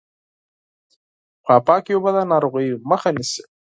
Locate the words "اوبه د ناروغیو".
1.95-2.81